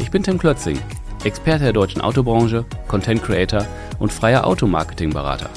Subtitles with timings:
[0.00, 0.78] Ich bin Tim Klötzing,
[1.24, 3.66] Experte der deutschen Autobranche, Content Creator
[3.98, 5.50] und freier Automarketing-Berater.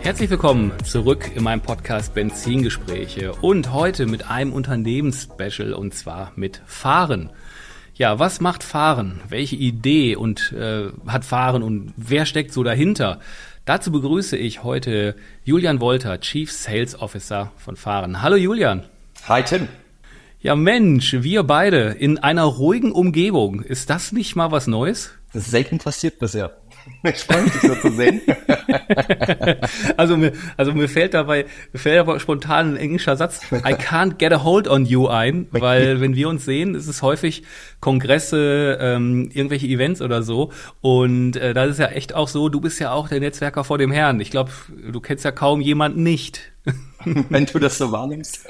[0.00, 6.62] Herzlich willkommen zurück in meinem Podcast Benzingespräche und heute mit einem Unternehmensspecial und zwar mit
[6.64, 7.28] Fahren.
[7.94, 9.20] Ja, was macht Fahren?
[9.28, 13.20] Welche Idee und äh, hat Fahren und wer steckt so dahinter?
[13.68, 15.14] Dazu begrüße ich heute
[15.44, 18.22] Julian Wolter, Chief Sales Officer von Fahren.
[18.22, 18.86] Hallo Julian.
[19.28, 19.68] Hi Tim.
[20.40, 23.60] Ja Mensch, wir beide in einer ruhigen Umgebung.
[23.60, 25.10] Ist das nicht mal was Neues?
[25.34, 26.56] Das ist selten passiert bisher.
[27.04, 28.20] Ich freue mich, dich so zu sehen.
[29.96, 34.16] also mir, also mir fällt dabei, mir fällt aber spontan ein englischer Satz, I can't
[34.18, 37.44] get a hold on you ein, weil wenn wir uns sehen, ist es häufig
[37.80, 40.52] Kongresse, ähm, irgendwelche Events oder so.
[40.80, 43.78] Und äh, das ist ja echt auch so, du bist ja auch der Netzwerker vor
[43.78, 44.20] dem Herrn.
[44.20, 44.50] Ich glaube,
[44.90, 46.52] du kennst ja kaum jemanden nicht.
[47.04, 48.46] wenn du das so wahrnimmst.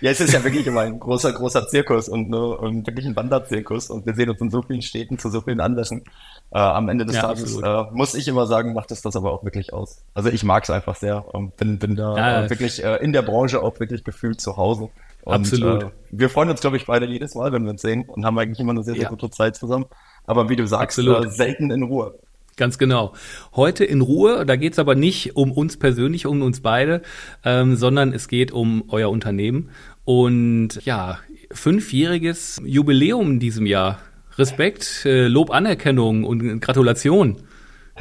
[0.00, 3.16] Ja, es ist ja wirklich immer ein großer, großer Zirkus und, ne, und wirklich ein
[3.16, 6.04] Wanderzirkus und wir sehen uns in so vielen Städten zu so vielen Anlässen.
[6.52, 9.32] Äh, am Ende des ja, Tages äh, muss ich immer sagen, macht es das aber
[9.32, 10.04] auch wirklich aus.
[10.14, 13.12] Also ich mag es einfach sehr und bin, bin da ja, äh, wirklich äh, in
[13.12, 14.90] der Branche auch wirklich gefühlt zu Hause.
[15.22, 15.82] Und, absolut.
[15.82, 18.38] Äh, wir freuen uns, glaube ich, beide jedes Mal, wenn wir uns sehen und haben
[18.38, 19.08] eigentlich immer eine sehr, sehr ja.
[19.08, 19.86] gute Zeit zusammen.
[20.24, 22.14] Aber wie du sagst, äh, selten in Ruhe.
[22.56, 23.12] Ganz genau.
[23.54, 27.02] Heute in Ruhe, da geht es aber nicht um uns persönlich, um uns beide,
[27.44, 29.70] ähm, sondern es geht um euer Unternehmen.
[30.06, 31.18] Und ja,
[31.52, 33.98] fünfjähriges Jubiläum in diesem Jahr.
[34.38, 37.42] Respekt, äh, Lob, Anerkennung und Gratulation.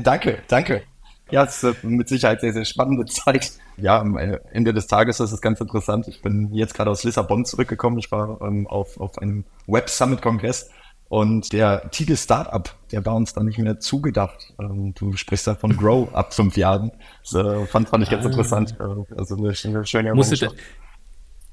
[0.02, 0.84] Danke, danke.
[1.32, 3.54] Ja, es ist mit Sicherheit sehr, sehr spannende Zeit.
[3.78, 6.08] Ja, am äh, Ende des Tages ist es ganz interessant.
[6.08, 7.98] Ich bin jetzt gerade aus Lissabon zurückgekommen.
[7.98, 10.70] Ich war ähm, auf, auf einem Web Summit Kongress
[11.08, 14.54] und der Titel Startup, der war uns dann nicht mehr zugedacht.
[14.60, 16.92] Ähm, du sprichst da von Grow ab fünf Jahren.
[17.24, 18.30] Das äh, fand, fand ich ganz ah.
[18.30, 18.76] interessant.
[18.80, 20.50] Äh, also eine, eine schöne Musstet,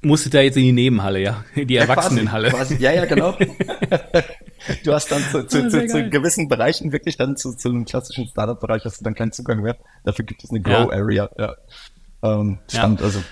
[0.03, 1.43] musstet da jetzt in die Nebenhalle, ja?
[1.55, 2.47] In die Erwachsenenhalle.
[2.47, 3.37] Ja, quasi, quasi, ja, ja, genau.
[4.83, 7.85] du hast dann zu, zu, ah, zu, zu, gewissen Bereichen wirklich dann zu, zu einem
[7.85, 9.77] klassischen Startup-Bereich hast du dann keinen Zugang mehr.
[10.03, 11.29] Dafür gibt es eine Grow-Area.
[11.37, 11.55] Ja.
[12.23, 13.05] Ähm, stand, ja.
[13.05, 13.23] also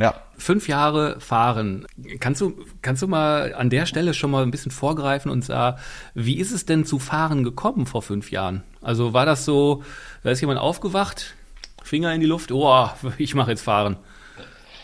[0.00, 0.14] ja.
[0.38, 1.86] Fünf Jahre fahren.
[2.20, 5.78] Kannst du, kannst du mal an der Stelle schon mal ein bisschen vorgreifen und sagen,
[6.14, 8.62] wie ist es denn zu fahren gekommen vor fünf Jahren?
[8.80, 9.82] Also war das so,
[10.22, 11.34] da ist jemand aufgewacht,
[11.82, 13.98] Finger in die Luft, oh, ich mache jetzt fahren.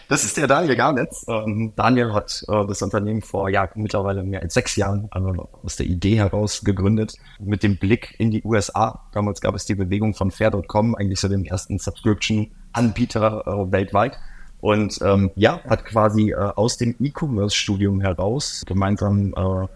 [0.09, 1.25] Das ist der Daniel Garnetz.
[1.29, 5.77] Ähm, Daniel hat äh, das Unternehmen vor ja, mittlerweile mehr als sechs Jahren also aus
[5.77, 9.05] der Idee heraus gegründet, mit dem Blick in die USA.
[9.13, 14.19] Damals gab es die Bewegung von Fair.com, eigentlich so dem ersten Subscription-Anbieter äh, weltweit.
[14.61, 19.67] Und ähm, ja, hat quasi äh, aus dem E-Commerce-Studium heraus gemeinsam äh,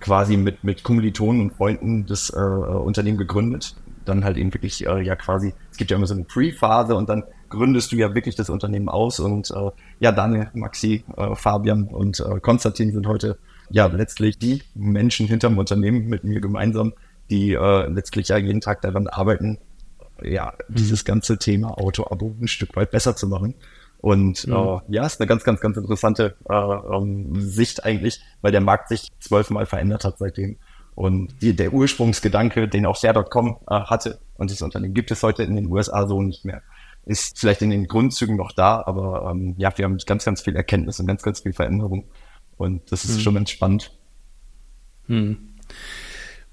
[0.00, 3.76] quasi mit, mit Kommilitonen und Freunden das äh, äh, Unternehmen gegründet.
[4.10, 7.08] Dann halt eben wirklich, äh, ja quasi, es gibt ja immer so eine Pre-Phase und
[7.08, 9.20] dann gründest du ja wirklich das Unternehmen aus.
[9.20, 13.38] Und äh, ja, Daniel, Maxi, äh, Fabian und äh, Konstantin sind heute
[13.70, 16.92] ja letztlich die Menschen hinterm Unternehmen mit mir gemeinsam,
[17.30, 19.58] die äh, letztlich ja jeden Tag daran arbeiten,
[20.22, 23.54] ja, dieses ganze Thema Auto-Abo ein Stück weit besser zu machen.
[23.98, 24.52] Und mhm.
[24.54, 28.88] äh, ja, ist eine ganz, ganz, ganz interessante äh, ähm, Sicht eigentlich, weil der Markt
[28.88, 30.56] sich zwölfmal verändert hat seitdem.
[31.00, 35.42] Und die, der Ursprungsgedanke, den auch Share.com äh, hatte, und das Unternehmen gibt es heute
[35.44, 36.60] in den USA so nicht mehr,
[37.06, 40.54] ist vielleicht in den Grundzügen noch da, aber ähm, ja, wir haben ganz, ganz viel
[40.54, 42.04] Erkenntnis und ganz, ganz viel Veränderung.
[42.58, 43.20] Und das ist mhm.
[43.20, 43.92] schon ganz spannend.
[45.06, 45.38] Mhm.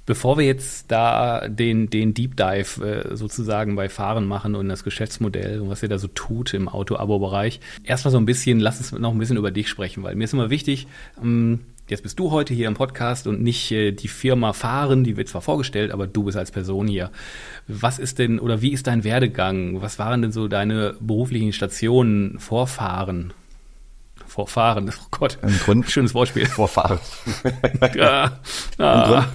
[0.06, 4.85] Bevor wir jetzt da den, den Deep Dive äh, sozusagen bei Fahren machen und das
[4.85, 8.93] Geschäftsmodell und was ihr da so tut im Auto-Abo-Bereich, erstmal so ein bisschen, lass uns
[8.93, 10.88] noch ein bisschen über dich sprechen, weil mir ist immer wichtig,
[11.22, 15.17] ähm, jetzt bist du heute hier im Podcast und nicht äh, die Firma Fahren, die
[15.17, 17.11] wird zwar vorgestellt, aber du bist als Person hier.
[17.67, 19.81] Was ist denn oder wie ist dein Werdegang?
[19.81, 23.34] Was waren denn so deine beruflichen Stationen vor Fahren?
[24.25, 26.45] Vorfahren, oh Gott, Im Grund, schönes Wortspiel.
[26.45, 26.99] Vorfahren.
[27.95, 28.40] ja.
[28.78, 29.25] ah.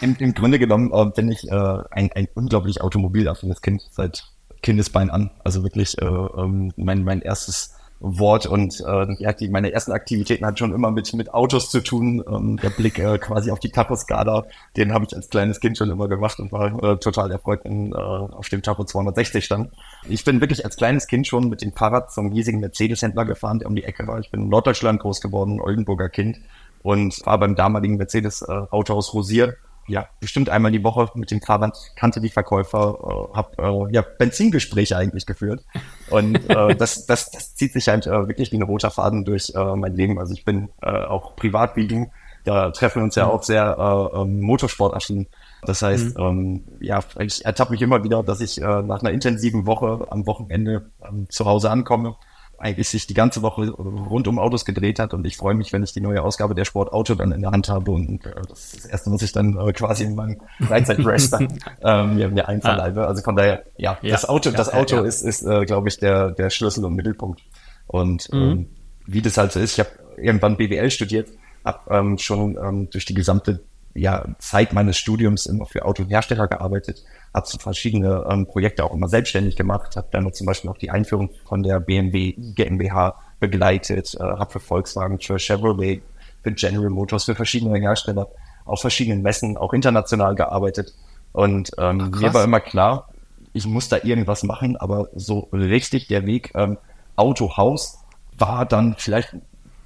[0.00, 4.24] Im, Im, Grunde genommen äh, bin ich äh, ein, ein unglaublich automobilaffines Kind seit
[4.62, 5.30] Kindesbein an.
[5.44, 10.44] Also wirklich, äh, ähm, mein, mein erstes Wort und äh, ja, die, meine ersten Aktivitäten
[10.44, 12.22] hatten schon immer mit, mit Autos zu tun.
[12.28, 14.44] Ähm, der Blick äh, quasi auf die Tachoskala,
[14.76, 17.92] den habe ich als kleines Kind schon immer gemacht und war äh, total erfreut, wenn
[17.92, 19.70] äh, auf dem Tacho 260 stand.
[20.08, 23.68] Ich bin wirklich als kleines Kind schon mit dem Fahrrad zum riesigen Mercedes-Händler gefahren, der
[23.68, 24.18] um die Ecke war.
[24.20, 26.40] Ich bin in Norddeutschland groß geworden, Oldenburger Kind
[26.82, 29.56] und war beim damaligen Mercedes-Autohaus Rosier
[29.86, 34.02] ja, bestimmt einmal die Woche mit dem Fahrrad, kannte die Verkäufer, äh, habe äh, ja,
[34.02, 35.64] Benzingespräche eigentlich geführt.
[36.10, 39.52] Und äh, das, das, das zieht sich halt äh, wirklich wie ein roter Faden durch
[39.54, 40.18] äh, mein Leben.
[40.18, 42.10] Also ich bin äh, auch privat wie du,
[42.44, 43.30] da treffen wir uns ja mhm.
[43.30, 43.76] auch sehr
[44.14, 45.26] äh, ähm, Motorsportaffin.
[45.62, 46.24] Das heißt, mhm.
[46.24, 50.26] ähm, ja, ich ertappe mich immer wieder, dass ich äh, nach einer intensiven Woche am
[50.26, 52.16] Wochenende ähm, zu Hause ankomme
[52.64, 55.82] eigentlich sich die ganze Woche rund um Autos gedreht hat und ich freue mich, wenn
[55.82, 58.64] ich die neue Ausgabe der Sport Auto dann in der Hand habe und äh, das
[58.64, 62.48] ist das erste, was ich dann äh, quasi in meinem Freizeitrest dann ähm, mir, mir
[62.48, 63.06] einverleibe.
[63.06, 65.88] Also von daher, ja, ja das Auto, ja, das Auto ja, ist, ist äh, glaube
[65.88, 67.42] ich, der, der Schlüssel und Mittelpunkt.
[67.86, 68.40] Und mhm.
[68.40, 68.66] ähm,
[69.06, 71.28] wie das halt so ist, ich habe irgendwann BWL studiert,
[71.66, 73.62] habe ähm, schon ähm, durch die gesamte
[73.94, 79.08] ja, Zeit meines Studiums immer für Autohersteller gearbeitet, habe so verschiedene ähm, Projekte auch immer
[79.08, 84.22] selbstständig gemacht, habe dann zum Beispiel auch die Einführung von der BMW GmbH begleitet, äh,
[84.22, 86.02] habe für Volkswagen, für Chevrolet,
[86.42, 88.28] für General Motors, für verschiedene Hersteller
[88.64, 90.94] auf verschiedenen Messen, auch international gearbeitet.
[91.32, 93.08] Und ähm, Ach, mir war immer klar,
[93.52, 96.78] ich muss da irgendwas machen, aber so richtig der Weg ähm,
[97.16, 97.98] Autohaus
[98.36, 99.36] war dann vielleicht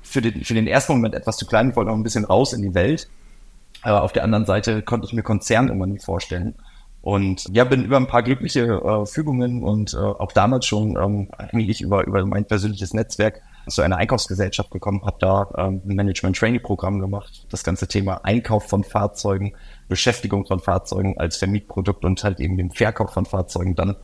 [0.02, 1.70] für den, für den ersten Moment etwas zu klein.
[1.70, 3.08] Ich wollte noch ein bisschen raus in die Welt
[3.82, 6.54] aber auf der anderen Seite konnte ich mir Konzern immer nicht vorstellen.
[7.00, 11.28] Und ja, bin über ein paar glückliche äh, Fügungen und äh, auch damals schon ähm,
[11.38, 16.98] eigentlich über, über mein persönliches Netzwerk zu einer Einkaufsgesellschaft gekommen, habe da ähm, ein Management-Training-Programm
[16.98, 19.54] gemacht, das ganze Thema Einkauf von Fahrzeugen,
[19.88, 23.96] Beschäftigung von Fahrzeugen als Vermietprodukt und halt eben den Verkauf von Fahrzeugen dann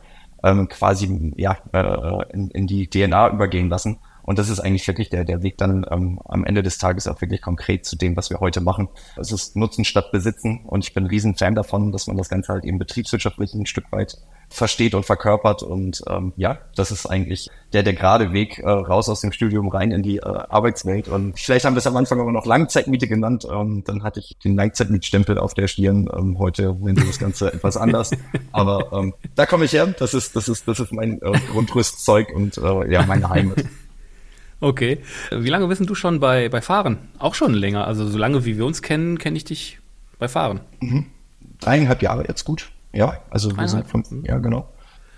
[0.43, 5.09] ähm, quasi ja, äh, in, in die DNA übergehen lassen und das ist eigentlich wirklich
[5.09, 8.31] der, der Weg dann ähm, am Ende des Tages auch wirklich konkret zu dem, was
[8.31, 8.89] wir heute machen.
[9.17, 12.27] Es ist Nutzen statt Besitzen und ich bin ein riesen Fan davon, dass man das
[12.27, 14.17] Ganze halt eben betriebswirtschaftlich ein Stück weit
[14.49, 15.61] versteht und verkörpert.
[15.61, 19.67] Und ähm, ja, das ist eigentlich der, der gerade Weg äh, raus aus dem Studium
[19.69, 21.07] rein in die äh, Arbeitswelt.
[21.07, 23.45] Und vielleicht haben wir es am Anfang aber noch Langzeitmiete genannt.
[23.51, 26.09] Ähm, dann hatte ich den Langzeitmietstempel auf der Stirn.
[26.15, 28.09] Ähm, heute nennen wir das Ganze etwas anders.
[28.51, 29.85] Aber ähm, da komme ich her.
[29.85, 33.63] Das ist, das ist, das ist mein äh, Grundrüstzeug und äh, ja, meine Heimat.
[34.59, 34.99] Okay.
[35.31, 36.97] Wie lange bist du schon bei, bei Fahren?
[37.19, 37.87] Auch schon länger.
[37.87, 39.79] Also so lange wie wir uns kennen, kenne ich dich
[40.17, 40.61] bei Fahren.
[40.79, 41.07] Mhm.
[41.59, 42.71] Dreieinhalb Jahre jetzt gut.
[42.93, 44.69] Ja, also wir sind fünf, ja genau.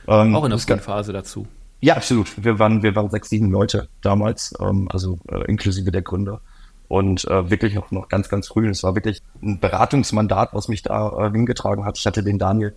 [0.08, 1.48] Ähm, auch in der Phase dazu.
[1.80, 2.44] Ja, absolut.
[2.44, 6.42] Wir waren, wir waren sechs, sieben Leute damals, ähm, also äh, inklusive der Gründer.
[6.88, 8.68] Und äh, wirklich noch, noch ganz, ganz früh.
[8.70, 11.98] Es war wirklich ein Beratungsmandat, was mich da äh, hingetragen hat.
[11.98, 12.76] Ich hatte den Daniel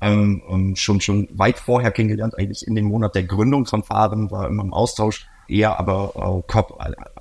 [0.00, 4.48] ähm, schon, schon weit vorher kennengelernt, eigentlich in dem Monat der Gründung von Fahren, war
[4.48, 6.44] immer im Austausch eher aber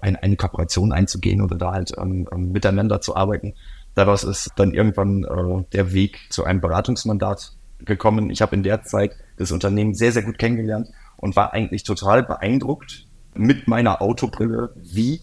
[0.02, 3.54] äh, eine, Kooperation einzugehen oder da halt ähm, ähm, miteinander zu arbeiten.
[3.96, 8.30] Daraus ist dann irgendwann äh, der Weg zu einem Beratungsmandat gekommen.
[8.30, 12.24] Ich habe in der Zeit das Unternehmen sehr, sehr gut kennengelernt und war eigentlich total
[12.24, 15.22] beeindruckt mit meiner Autobrille, wie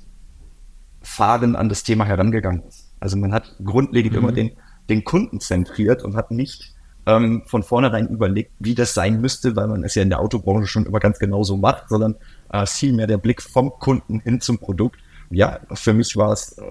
[1.03, 2.93] Fahren an das Thema herangegangen ist.
[2.99, 4.19] Also man hat grundlegend mhm.
[4.19, 4.53] immer den,
[4.89, 6.75] den Kunden zentriert und hat nicht
[7.07, 10.67] ähm, von vornherein überlegt, wie das sein müsste, weil man es ja in der Autobranche
[10.67, 12.17] schon immer ganz genau so macht, sondern
[12.53, 15.01] äh, viel mehr der Blick vom Kunden hin zum Produkt.
[15.31, 16.63] Ja, für mich war es äh,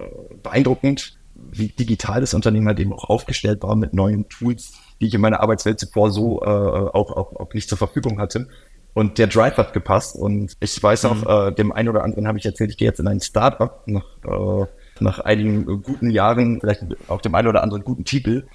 [0.42, 5.14] beeindruckend, wie digital das Unternehmen halt eben auch aufgestellt war mit neuen Tools, die ich
[5.14, 8.48] in meiner Arbeitswelt zuvor so äh, auch, auch, auch nicht zur Verfügung hatte.
[8.94, 10.16] Und der Drive hat gepasst.
[10.16, 11.50] Und ich weiß auch, mhm.
[11.50, 14.06] äh, dem einen oder anderen habe ich erzählt, ich gehe jetzt in ein Startup nach,
[14.24, 14.66] äh,
[15.00, 18.46] nach einigen guten Jahren, vielleicht auch dem einen oder anderen guten Titel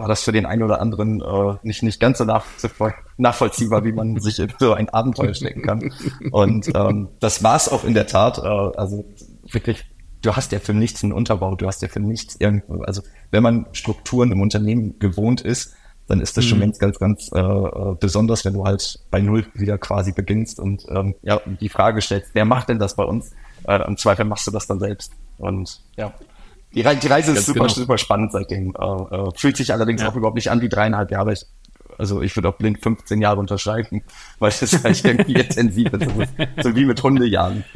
[0.00, 4.18] war das für den einen oder anderen äh, nicht, nicht ganz so nachvollziehbar, wie man
[4.20, 5.92] sich in so ein Abenteuer stecken kann.
[6.30, 8.38] Und ähm, das war es auch in der Tat.
[8.38, 9.04] Äh, also
[9.50, 9.84] wirklich,
[10.22, 12.82] du hast ja für nichts einen Unterbau, du hast ja für nichts irgendwo.
[12.82, 15.74] Also wenn man Strukturen im Unternehmen gewohnt ist,
[16.06, 16.62] dann ist das schon mhm.
[16.62, 21.14] ganz, ganz, ganz äh, besonders, wenn du halt bei Null wieder quasi beginnst und ähm,
[21.22, 23.30] ja, die Frage stellst, wer macht denn das bei uns?
[23.68, 25.12] Äh, Im Zweifel machst du das dann selbst.
[25.38, 26.12] Und ja,
[26.74, 27.72] die, Re die Reise ist super, genau.
[27.72, 28.74] super spannend seitdem.
[28.78, 30.08] Äh, äh, fühlt sich allerdings ja.
[30.08, 31.32] auch überhaupt nicht an wie dreieinhalb Jahre.
[31.32, 31.46] Ich,
[31.98, 34.02] also ich würde auch blind 15 Jahre unterschreiben,
[34.38, 36.32] weil es halt irgendwie intensiv ist.
[36.62, 37.64] So wie mit Hundejahren.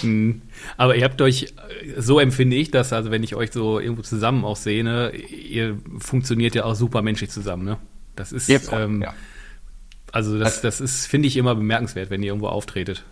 [0.00, 0.42] Hm.
[0.76, 1.54] Aber ihr habt euch,
[1.98, 5.78] so empfinde ich das, also wenn ich euch so irgendwo zusammen auch sehe, ne, ihr
[5.98, 7.76] funktioniert ja auch super menschlich zusammen, ne?
[8.16, 9.14] Das ist, Jetzt, ähm, ja.
[10.10, 13.04] also das, das ist, finde ich immer bemerkenswert, wenn ihr irgendwo auftretet.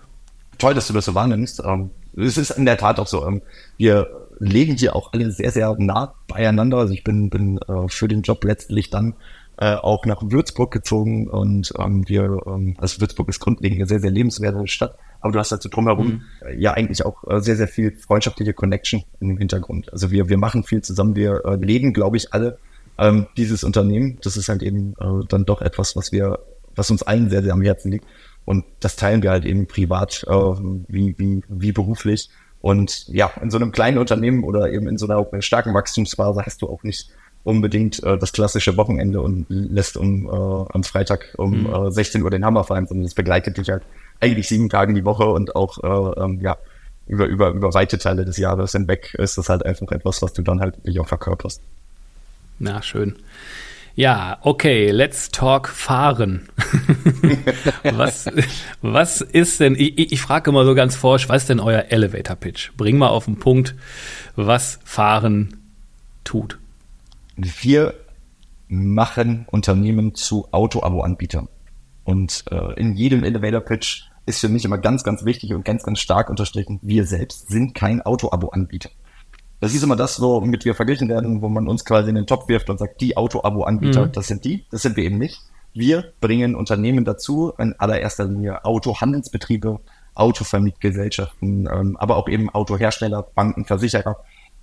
[0.59, 1.62] Toll, dass du das so wahrnimmst.
[1.64, 3.26] Ähm, es ist in der Tat auch so.
[3.26, 3.42] Ähm,
[3.76, 6.78] wir legen hier auch alle sehr, sehr nah beieinander.
[6.78, 9.14] Also ich bin, bin äh, für den Job letztlich dann
[9.58, 14.00] äh, auch nach Würzburg gezogen und ähm, wir, ähm, also Würzburg ist grundlegend eine sehr,
[14.00, 16.22] sehr lebenswerte Stadt, aber du hast dazu drumherum mhm.
[16.46, 19.92] äh, ja eigentlich auch äh, sehr, sehr viel freundschaftliche Connection im Hintergrund.
[19.92, 22.58] Also wir, wir machen viel zusammen, wir äh, leben, glaube ich, alle
[22.99, 24.18] ähm, dieses Unternehmen.
[24.22, 26.40] Das ist halt eben äh, dann doch etwas, was wir,
[26.75, 28.06] was uns allen sehr, sehr am Herzen liegt.
[28.44, 32.30] Und das teilen wir halt eben privat äh, wie, wie, wie beruflich.
[32.62, 36.62] Und ja, in so einem kleinen Unternehmen oder eben in so einer starken Wachstumsphase hast
[36.62, 37.11] du auch nicht
[37.45, 41.88] unbedingt äh, das klassische Wochenende und lässt um äh, am Freitag um mhm.
[41.88, 43.83] äh, 16 Uhr den Hammer fallen, sondern es begleitet dich halt
[44.21, 46.57] eigentlich sieben Tage die Woche und auch äh, ähm, ja
[47.09, 50.42] über, über, über weite Teile des Jahres hinweg ist das halt einfach etwas, was du
[50.42, 51.61] dann halt wirklich auch verkörperst.
[52.61, 53.16] Na, schön.
[53.94, 56.49] Ja, okay, let's talk fahren.
[57.82, 58.26] was,
[58.80, 62.37] was ist denn, ich, ich frage immer so ganz forsch, was ist denn euer Elevator
[62.37, 62.72] Pitch?
[62.76, 63.75] Bring mal auf den Punkt,
[64.34, 65.58] was fahren
[66.25, 66.58] tut.
[67.37, 67.94] Wir
[68.68, 71.49] machen Unternehmen zu Auto-Abo-Anbietern.
[72.04, 75.82] Und äh, in jedem Elevator Pitch ist für mich immer ganz, ganz wichtig und ganz,
[75.82, 78.90] ganz stark unterstrichen, wir selbst sind kein Auto-Abo-Anbieter.
[79.62, 82.49] Das ist immer das, womit wir verglichen werden, wo man uns quasi in den Top
[82.49, 84.12] wirft und sagt, die Auto-Abo-Anbieter, mhm.
[84.12, 85.40] das sind die, das sind wir eben nicht.
[85.73, 89.78] Wir bringen Unternehmen dazu, in allererster Linie Autohandelsbetriebe,
[90.16, 94.16] Autovermietgesellschaften, ähm, aber auch eben Autohersteller, Banken, Versicherer.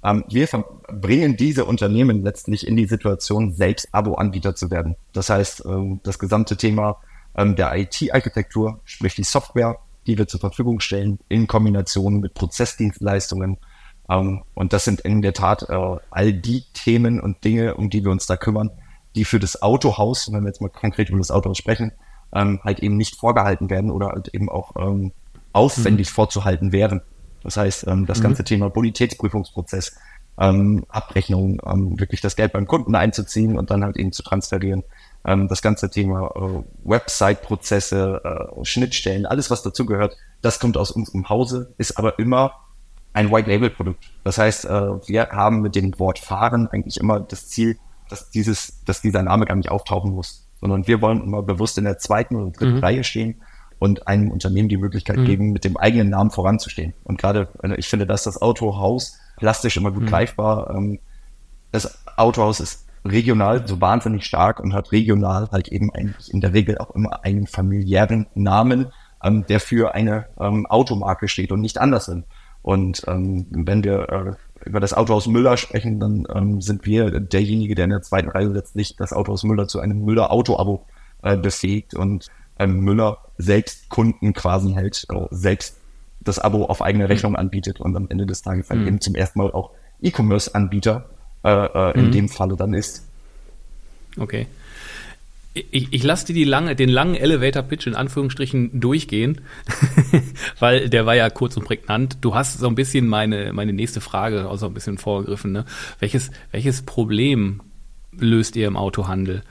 [0.04, 0.50] Ähm, wir
[0.92, 4.98] bringen diese Unternehmen letztlich in die Situation, selbst Abo-Anbieter zu werden.
[5.14, 6.98] Das heißt, ähm, das gesamte Thema
[7.38, 9.78] ähm, der IT-Architektur, sprich die Software,
[10.08, 13.60] die wir zur Verfügung stellen, in Kombination mit Prozessdienstleistungen,
[14.10, 18.04] ähm, und das sind in der Tat äh, all die Themen und Dinge, um die
[18.04, 18.72] wir uns da kümmern,
[19.16, 21.92] die für das Autohaus, wenn wir jetzt mal konkret über das Autohaus sprechen,
[22.34, 25.12] ähm, halt eben nicht vorgehalten werden oder halt eben auch ähm,
[25.54, 26.14] aufwendig mhm.
[26.14, 27.02] vorzuhalten wären.
[27.44, 28.24] Das heißt, ähm, das mhm.
[28.24, 29.98] ganze Thema Bonitätsprüfungsprozess,
[30.40, 34.84] ähm, Abrechnung, ähm, wirklich das Geld beim Kunden einzuziehen und dann halt eben zu transferieren.
[35.26, 41.30] Ähm, das ganze Thema äh, Website-Prozesse, äh, Schnittstellen, alles was dazugehört, das kommt aus unserem
[41.30, 42.54] Hause, ist aber immer
[43.14, 44.12] ein White-Label-Produkt.
[44.24, 44.70] Das heißt, äh,
[45.08, 47.78] wir haben mit dem Wort fahren eigentlich immer das Ziel,
[48.10, 51.86] dass dieses, dass dieser Name gar nicht auftauchen muss, sondern wir wollen immer bewusst in
[51.86, 52.84] der zweiten oder dritten mhm.
[52.84, 53.42] Reihe stehen
[53.80, 55.26] und einem Unternehmen die Möglichkeit mhm.
[55.26, 56.94] geben, mit dem eigenen Namen voranzustehen.
[57.04, 60.08] Und gerade, äh, ich finde, dass das Autohaus plastisch immer gut mhm.
[60.08, 60.76] greifbar.
[60.76, 61.00] Ähm,
[61.72, 66.54] das Autohaus ist regional so wahnsinnig stark und hat regional halt eben eigentlich in der
[66.54, 68.92] Regel auch immer einen familiären Namen,
[69.24, 72.26] ähm, der für eine ähm, Automarke steht und nicht andershin.
[72.62, 77.76] Und ähm, wenn wir äh, über das Autohaus Müller sprechen, dann ähm, sind wir derjenige,
[77.76, 80.86] der in der zweiten Reihe letztlich das Autohaus Müller zu einem Müller-Auto-Abo
[81.24, 85.78] äh, befähigt und ähm, Müller selbst Kunden quasi hält, äh, selbst
[86.20, 87.12] das Abo auf eigene mhm.
[87.12, 88.88] Rechnung anbietet und am Ende des Tages halt mhm.
[88.88, 91.10] eben zum ersten Mal auch E-Commerce-Anbieter
[91.44, 92.12] äh, äh, in mhm.
[92.12, 93.08] dem Falle dann ist.
[94.18, 94.48] Okay.
[95.72, 99.42] Ich, ich lasse dir die lange, den langen Elevator-Pitch in Anführungsstrichen durchgehen,
[100.60, 102.18] weil der war ja kurz und prägnant.
[102.22, 105.52] Du hast so ein bisschen meine, meine nächste Frage auch so ein bisschen vorgegriffen.
[105.52, 105.66] Ne?
[106.00, 107.62] Welches, welches Problem
[108.12, 109.44] löst ihr im Autohandel?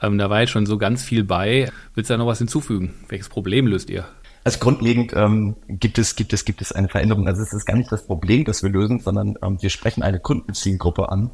[0.00, 1.70] Ähm, da war jetzt schon so ganz viel bei.
[1.94, 2.94] Willst du da noch was hinzufügen?
[3.08, 4.06] Welches Problem löst ihr?
[4.46, 7.26] Also grundlegend ähm, gibt es gibt es gibt es eine Veränderung.
[7.26, 10.20] Also es ist gar nicht das Problem, das wir lösen, sondern ähm, wir sprechen eine
[10.20, 11.32] Kundenzielgruppe an,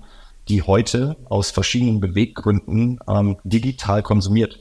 [0.49, 4.58] die heute aus verschiedenen Beweggründen ähm, digital konsumiert.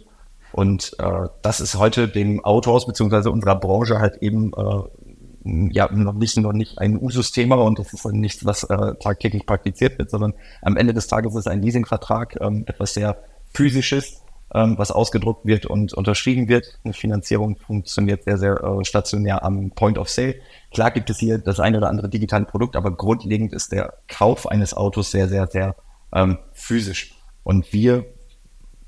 [0.52, 6.14] Und äh, das ist heute dem Autohaus beziehungsweise unserer Branche halt eben äh, ja noch
[6.14, 10.34] nicht noch nicht ein Usus-Thema und das ist nichts, was äh, tagtäglich praktiziert wird, sondern
[10.62, 13.18] am Ende des Tages ist ein Leasingvertrag ähm, etwas sehr
[13.54, 14.22] physisches,
[14.54, 16.80] ähm, was ausgedruckt wird und unterschrieben wird.
[16.84, 20.36] Eine Finanzierung funktioniert sehr sehr äh, stationär am Point of Sale.
[20.72, 24.48] Klar gibt es hier das eine oder andere digitale Produkt, aber grundlegend ist der Kauf
[24.48, 25.76] eines Autos sehr, sehr, sehr
[26.14, 27.14] ähm, physisch.
[27.44, 28.06] Und wir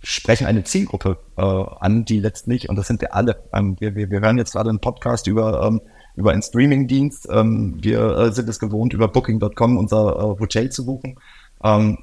[0.04, 4.12] sprechen eine Zielgruppe äh, an, die letztlich, und das sind wir alle, ähm, wir, wir,
[4.12, 5.82] wir hören jetzt gerade einen Podcast über, ähm,
[6.16, 10.86] über einen Streaming-Dienst, ähm, wir äh, sind es gewohnt, über Booking.com unser äh, Hotel zu
[10.86, 11.18] buchen.
[11.64, 12.00] Ähm,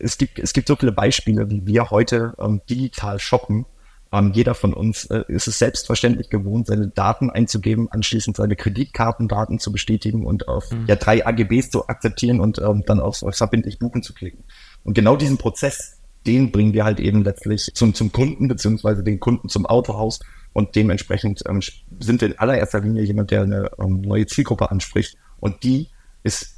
[0.00, 3.66] es, gibt, es gibt so viele Beispiele, wie wir heute ähm, digital shoppen
[4.12, 9.58] ähm, jeder von uns äh, ist es selbstverständlich gewohnt, seine Daten einzugeben, anschließend seine Kreditkartendaten
[9.58, 10.84] zu bestätigen und auf mhm.
[10.86, 14.44] ja, drei AGBs zu akzeptieren und ähm, dann auf, auf verbindlich buchen zu klicken.
[14.84, 19.18] Und genau diesen Prozess, den bringen wir halt eben letztlich zum, zum Kunden beziehungsweise den
[19.18, 20.20] Kunden zum Autohaus
[20.52, 21.60] und dementsprechend ähm,
[21.98, 25.88] sind wir in allererster Linie jemand, der eine ähm, neue Zielgruppe anspricht und die
[26.22, 26.55] ist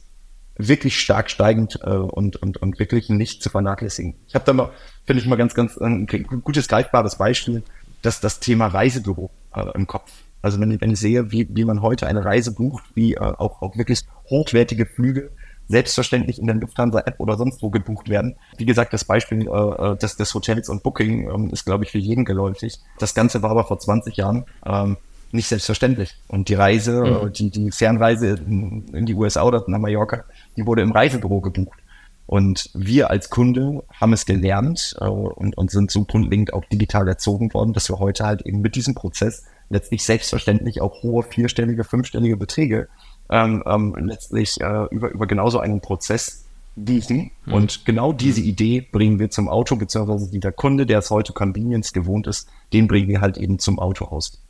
[0.59, 4.17] wirklich stark steigend äh, und, und, und wirklich nicht zu vernachlässigen.
[4.27, 4.71] Ich habe da mal,
[5.07, 6.07] finde ich mal ganz, ganz ein
[6.45, 7.63] gutes, greifbares Beispiel,
[8.03, 10.13] dass das Thema Reisebüro äh, im Kopf.
[10.43, 13.63] Also wenn, wenn ich sehe, wie, wie man heute eine Reise bucht, wie äh, auch,
[13.63, 15.31] auch wirklich hochwertige Flüge
[15.69, 18.37] selbstverständlich in der Lufthansa-App oder sonst wo gebucht werden.
[18.57, 21.91] Wie gesagt, das Beispiel äh, äh des, des Hotels und Booking ähm, ist, glaube ich,
[21.91, 22.81] für jeden geläufig.
[22.99, 24.97] Das Ganze war aber vor 20 Jahren ähm,
[25.33, 26.17] nicht selbstverständlich.
[26.29, 27.33] Und die Reise, mhm.
[27.33, 30.25] Die, die Fernreise in, die USA oder nach Mallorca,
[30.57, 31.79] die wurde im Reisebüro gebucht.
[32.27, 37.09] Und wir als Kunde haben es gelernt äh, und, und sind so grundlegend auch digital
[37.09, 41.85] erzogen worden, dass wir heute halt eben mit diesem Prozess letztlich selbstverständlich auch hohe vierstellige,
[41.85, 42.89] fünfstellige Beträge
[43.31, 46.45] ähm, ähm, letztlich äh, über, über genauso einen Prozess
[46.77, 47.31] gießen.
[47.47, 47.53] Mhm.
[47.53, 51.93] Und genau diese Idee bringen wir zum Auto, beziehungsweise dieser Kunde, der es heute Convenience
[51.93, 54.41] gewohnt ist, den bringen wir halt eben zum Autohaus.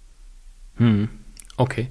[0.79, 1.09] Hm.
[1.57, 1.89] Okay.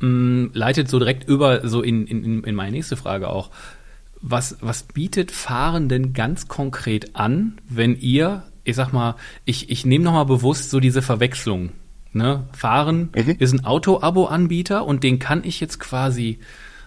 [0.00, 3.50] Hm, leitet so direkt über so in, in, in meine nächste Frage auch.
[4.20, 9.84] Was, was bietet Fahren denn ganz konkret an, wenn ihr, ich sag mal, ich, ich
[9.84, 11.72] nehme nochmal bewusst so diese Verwechslung
[12.14, 12.46] Ne?
[12.52, 13.36] Fahren mhm.
[13.40, 16.38] ist ein Auto-Abo-Anbieter und den kann ich jetzt quasi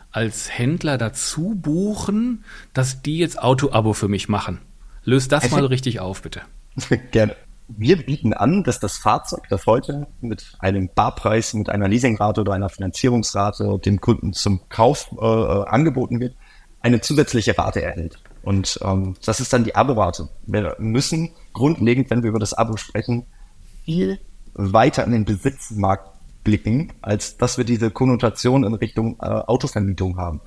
[0.10, 4.60] als Händler dazu buchen, dass die jetzt Auto-Abo für mich machen.
[5.04, 6.42] Löst das also, mal richtig auf, bitte.
[7.12, 7.36] Gerne.
[7.70, 12.54] Wir bieten an, dass das Fahrzeug, das heute mit einem Barpreis, mit einer Leasingrate oder
[12.54, 16.36] einer Finanzierungsrate dem Kunden zum Kauf äh, äh angeboten wird,
[16.82, 18.20] eine zusätzliche Rate erhält.
[18.44, 20.30] Und ähm, das ist dann die Abo-Rate.
[20.46, 23.26] Wir müssen grundlegend, wenn wir über das Abo sprechen,
[23.84, 24.20] viel
[24.54, 26.10] weiter in den Besitzmarkt
[26.46, 30.40] blicken, als dass wir diese Konnotation in Richtung äh, Autovermietung haben.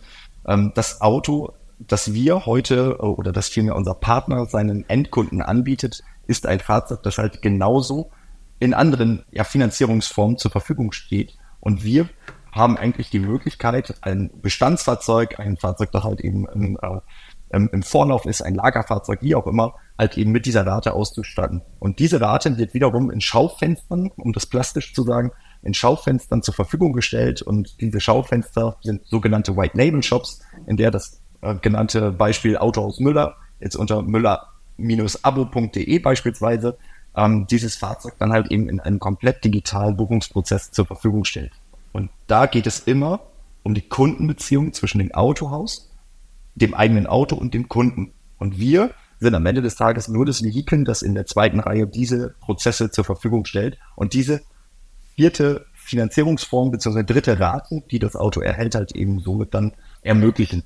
[0.46, 6.02] Ähm, das Auto, das wir heute äh, oder das vielmehr unser Partner seinen Endkunden anbietet,
[6.30, 8.10] ist ein Fahrzeug, das halt genauso
[8.60, 11.36] in anderen ja, Finanzierungsformen zur Verfügung steht.
[11.58, 12.08] Und wir
[12.52, 17.00] haben eigentlich die Möglichkeit, ein Bestandsfahrzeug, ein Fahrzeug, das halt eben im, äh,
[17.50, 21.62] im Vorlauf ist, ein Lagerfahrzeug, wie auch immer, halt eben mit dieser Rate auszustatten.
[21.78, 25.32] Und diese Rate wird wiederum in Schaufenstern, um das plastisch zu sagen,
[25.62, 27.42] in Schaufenstern zur Verfügung gestellt.
[27.42, 33.00] Und diese Schaufenster sind sogenannte White Label Shops, in der das äh, genannte Beispiel Autohaus
[33.00, 34.02] Müller jetzt unter
[34.80, 36.78] müller-abo.de beispielsweise
[37.16, 41.52] ähm, dieses Fahrzeug dann halt eben in einem komplett digitalen Buchungsprozess zur Verfügung stellt.
[41.92, 43.20] Und da geht es immer
[43.62, 45.90] um die Kundenbeziehung zwischen dem Autohaus,
[46.54, 48.12] dem eigenen Auto und dem Kunden.
[48.38, 51.86] Und wir sind am Ende des Tages nur das Vehikel, das in der zweiten Reihe
[51.86, 53.78] diese Prozesse zur Verfügung stellt.
[53.96, 54.40] Und diese
[55.14, 57.02] vierte Finanzierungsform bzw.
[57.02, 60.62] dritte Rate, die das Auto erhält, halt eben somit dann ermöglichen.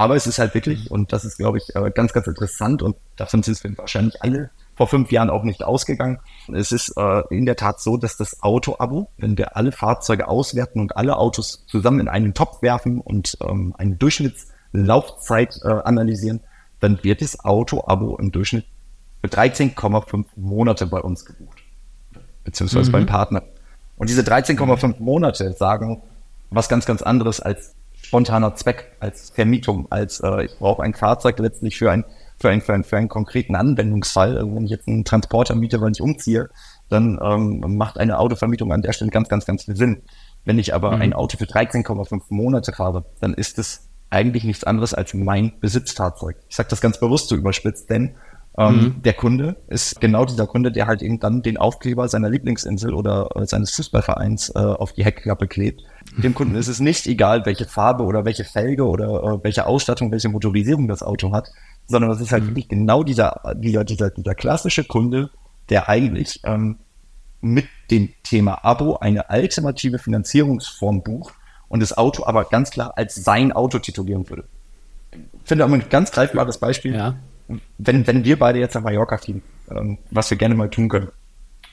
[0.00, 2.96] Aber es ist halt wirklich, und das ist, glaube ich, äh, ganz, ganz interessant und
[3.16, 6.20] davon sind wir wahrscheinlich alle vor fünf Jahren auch nicht ausgegangen.
[6.54, 10.80] Es ist äh, in der Tat so, dass das Auto-Abo, wenn wir alle Fahrzeuge auswerten
[10.80, 16.40] und alle Autos zusammen in einen Topf werfen und ähm, eine Durchschnittslaufzeit äh, analysieren,
[16.78, 18.66] dann wird das Auto-Abo im Durchschnitt
[19.20, 21.58] für 13,5 Monate bei uns gebucht.
[22.44, 22.92] Beziehungsweise mhm.
[22.92, 23.42] beim Partner.
[23.96, 26.02] Und diese 13,5 Monate sagen
[26.50, 27.74] was ganz, ganz anderes als
[28.08, 32.06] spontaner Zweck, als Vermietung, als äh, ich brauche ein Fahrzeug letztlich für, ein,
[32.40, 34.36] für, ein, für, ein, für einen konkreten Anwendungsfall.
[34.36, 36.48] Wenn ich jetzt einen Transporter miete, weil ich umziehe,
[36.88, 40.02] dann ähm, macht eine Autovermietung an der Stelle ganz, ganz, ganz viel Sinn.
[40.46, 41.02] Wenn ich aber mhm.
[41.02, 46.36] ein Auto für 13,5 Monate habe, dann ist es eigentlich nichts anderes als mein Besitzfahrzeug.
[46.48, 48.14] Ich sage das ganz bewusst so überspitzt, denn
[48.58, 49.02] ähm, mhm.
[49.02, 53.30] der Kunde ist genau dieser Kunde, der halt eben dann den Aufkleber seiner Lieblingsinsel oder
[53.46, 55.82] seines Fußballvereins äh, auf die Heckklappe klebt.
[56.16, 60.10] Dem Kunden ist es nicht egal, welche Farbe oder welche Felge oder äh, welche Ausstattung,
[60.10, 61.48] welche Motorisierung das Auto hat,
[61.86, 62.48] sondern das ist halt mhm.
[62.48, 65.30] wirklich genau dieser, dieser, dieser, dieser klassische Kunde,
[65.70, 66.78] der eigentlich ähm,
[67.40, 71.34] mit dem Thema Abo eine alternative Finanzierungsform bucht,
[71.68, 74.44] und das Auto aber ganz klar als sein Auto titulieren würde.
[75.12, 77.16] Ich finde auch ein ganz greifbares Beispiel, ja.
[77.78, 81.08] Wenn, wenn wir beide jetzt nach Mallorca fliegen, ähm, was wir gerne mal tun können,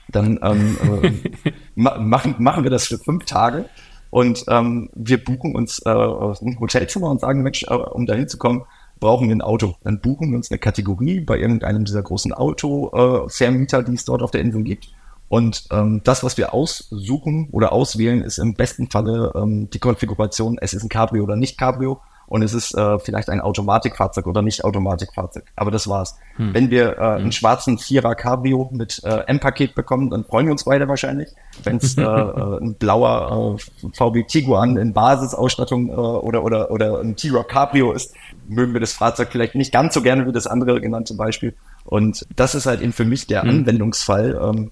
[0.08, 3.66] dann ähm, äh, ma machen, machen wir das für fünf Tage.
[4.10, 8.38] Und ähm, wir buchen uns äh, ein Hotelzimmer und sagen, Mensch, äh, um dahin zu
[8.38, 8.64] kommen,
[9.00, 9.76] brauchen wir ein Auto.
[9.84, 14.22] Dann buchen wir uns eine Kategorie bei irgendeinem dieser großen Autovermieter, äh, die es dort
[14.22, 14.90] auf der Insel gibt.
[15.28, 20.58] Und ähm, das, was wir aussuchen oder auswählen, ist im besten Falle ähm, die Konfiguration,
[20.62, 24.42] es ist ein Cabrio oder nicht Cabrio und es ist äh, vielleicht ein Automatikfahrzeug oder
[24.42, 25.46] nicht Automatikfahrzeug.
[25.56, 26.18] Aber das war's.
[26.38, 26.54] Hm.
[26.54, 27.02] Wenn wir äh, hm.
[27.02, 31.30] einen schwarzen Vierer Cabrio mit äh, M-Paket bekommen, dann freuen wir uns beide wahrscheinlich.
[31.64, 37.00] Wenn es äh, äh, ein blauer äh, VW Tiguan in Basisausstattung äh, oder, oder, oder
[37.00, 38.14] ein T-Rock Cabrio ist,
[38.48, 41.56] mögen wir das Fahrzeug vielleicht nicht ganz so gerne wie das andere genannte Beispiel.
[41.84, 43.50] Und das ist halt eben für mich der hm.
[43.50, 44.40] Anwendungsfall.
[44.42, 44.72] Ähm,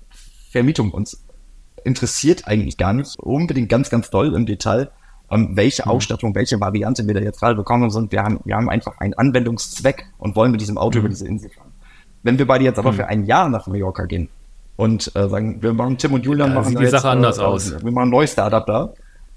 [0.54, 0.92] Vermietung.
[0.92, 1.26] Uns
[1.84, 4.92] interessiert eigentlich gar nicht unbedingt ganz, ganz doll im Detail,
[5.34, 5.91] ähm, welche mhm.
[5.91, 9.13] Ausstattung, welche Variante wir da jetzt gerade bekommen, sondern wir haben, wir haben einfach einen
[9.13, 11.06] Anwendungszweck und wollen mit diesem Auto mhm.
[11.06, 11.72] über diese Insel fahren.
[12.24, 12.96] Wenn wir beide jetzt aber mhm.
[12.96, 14.30] für ein Jahr nach Mallorca gehen
[14.76, 17.38] und äh, sagen, wir machen Tim und Julian ja, machen sieht die jetzt, Sache anders
[17.38, 17.84] äh, aus.
[17.84, 18.93] Wir machen ein neues Startup da.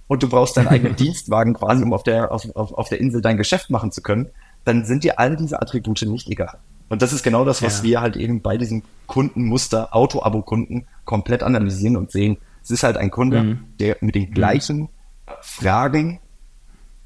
[0.06, 3.20] und du brauchst deinen eigenen Dienstwagen quasi, um auf der, auf, auf, auf der Insel
[3.20, 4.28] dein Geschäft machen zu können,
[4.64, 6.59] dann sind dir all diese Attribute nicht egal.
[6.88, 7.85] Und das ist genau das, was ja.
[7.85, 12.37] wir halt eben bei diesem Kundenmuster, Auto-Abo-Kunden komplett analysieren und sehen.
[12.62, 13.59] Es ist halt ein Kunde, mhm.
[13.80, 14.88] der mit den gleichen
[15.40, 16.20] Fragen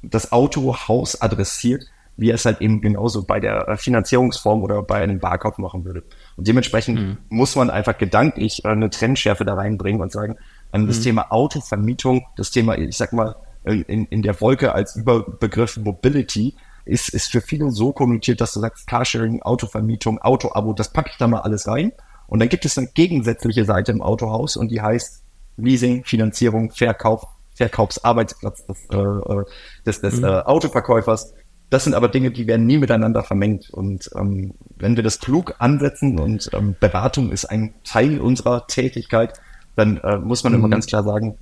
[0.01, 1.83] das Autohaus adressiert,
[2.17, 5.85] wie er es halt eben genauso bei der äh, Finanzierungsform oder bei einem Barkauf machen
[5.85, 6.03] würde.
[6.35, 7.17] Und dementsprechend mhm.
[7.29, 10.37] muss man einfach gedanklich äh, eine Trendschärfe da reinbringen und sagen,
[10.73, 11.03] ähm, das mhm.
[11.03, 17.09] Thema Autovermietung, das Thema, ich sag mal, in, in der Wolke als Überbegriff Mobility ist,
[17.09, 21.27] ist für viele so konnotiert, dass du sagst, Carsharing, Autovermietung, Autoabo, das packe ich da
[21.27, 21.91] mal alles rein.
[22.27, 25.23] Und dann gibt es eine gegensätzliche Seite im Autohaus und die heißt
[25.57, 27.27] Leasing, Finanzierung, Verkauf,
[27.61, 29.43] Verkaufsarbeitsplatz des, äh, äh
[29.85, 30.25] des, des mhm.
[30.25, 31.33] äh, Autoverkäufers.
[31.69, 33.69] Das sind aber Dinge, die werden nie miteinander vermengt.
[33.69, 39.33] Und ähm, wenn wir das klug ansetzen und ähm, Beratung ist ein Teil unserer Tätigkeit,
[39.75, 40.59] dann äh, muss man mhm.
[40.59, 41.37] immer ganz klar sagen,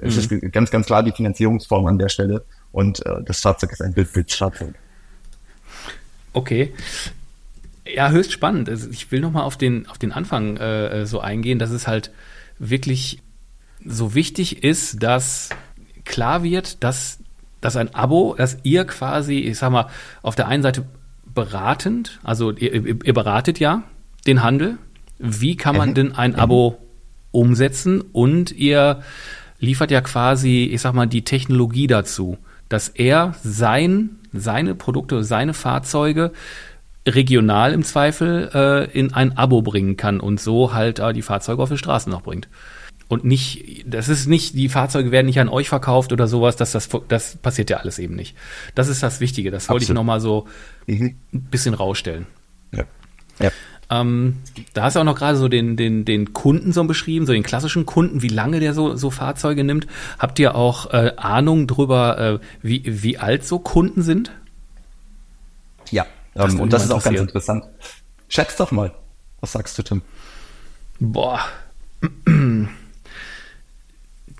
[0.00, 0.52] es ist mhm.
[0.52, 4.74] ganz, ganz klar die Finanzierungsform an der Stelle und äh, das Fahrzeug ist ein Bildfahrzeug.
[6.32, 6.72] Okay.
[7.86, 8.68] Ja, höchst spannend.
[8.68, 12.10] Also ich will nochmal auf den, auf den Anfang äh, so eingehen, dass es halt
[12.58, 13.22] wirklich
[13.84, 15.50] so wichtig ist, dass
[16.04, 17.18] klar wird, dass,
[17.60, 19.86] dass ein Abo, dass ihr quasi, ich sag mal,
[20.22, 20.84] auf der einen Seite
[21.34, 23.82] beratend, also ihr, ihr beratet ja
[24.26, 24.78] den Handel.
[25.18, 25.94] Wie kann man mhm.
[25.94, 26.78] denn ein Abo
[27.30, 28.00] umsetzen?
[28.00, 29.02] Und ihr
[29.58, 35.54] liefert ja quasi, ich sag mal, die Technologie dazu, dass er sein, seine Produkte, seine
[35.54, 36.32] Fahrzeuge
[37.06, 41.62] regional im Zweifel äh, in ein Abo bringen kann und so halt äh, die Fahrzeuge
[41.62, 42.48] auf die Straßen noch bringt.
[43.08, 46.72] Und nicht, das ist nicht, die Fahrzeuge werden nicht an euch verkauft oder sowas, dass
[46.72, 48.34] das, das passiert ja alles eben nicht.
[48.74, 50.46] Das ist das Wichtige, das wollte ich nochmal so
[50.86, 51.16] mhm.
[51.32, 52.26] ein bisschen rausstellen.
[52.72, 52.84] Ja.
[53.40, 53.50] ja.
[53.90, 54.38] Ähm,
[54.72, 57.42] da hast du auch noch gerade so den, den, den Kunden so beschrieben, so den
[57.42, 59.86] klassischen Kunden, wie lange der so, so Fahrzeuge nimmt.
[60.18, 64.32] Habt ihr auch äh, Ahnung drüber, äh, wie, wie alt so Kunden sind?
[65.90, 67.64] Ja, ähm, und das ist auch ganz interessant.
[68.28, 68.94] Schätz doch mal.
[69.40, 70.02] Was sagst du, Tim?
[70.98, 71.40] Boah.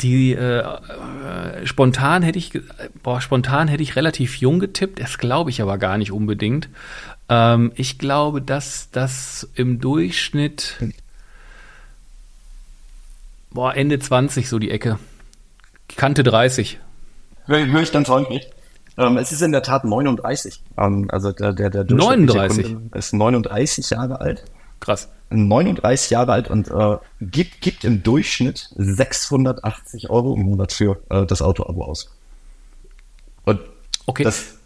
[0.03, 2.61] Die äh, äh, spontan hätte ich
[3.03, 6.69] boah, spontan hätte ich relativ jung getippt, das glaube ich aber gar nicht unbedingt.
[7.29, 10.77] Ähm, ich glaube, dass das im Durchschnitt
[13.51, 14.99] boah, Ende 20 so die Ecke.
[15.97, 16.81] Kante 30.
[17.47, 18.51] Höre ich dann freundlich.
[18.97, 20.61] Ähm, es ist in der Tat 39.
[20.79, 24.45] Ähm, also der, der, der 39 ist 39 Jahre alt.
[24.85, 25.09] Krass.
[25.31, 31.25] 39 Jahre alt und äh, gibt, gibt im Durchschnitt 680 Euro im Monat für äh,
[31.25, 32.15] das Auto-Abo aus.
[33.45, 33.61] Und
[34.05, 34.25] okay.
[34.25, 34.57] das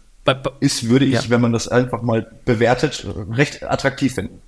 [0.59, 1.29] ist, würde ich, ja.
[1.29, 4.41] wenn man das einfach mal bewertet, recht attraktiv finden.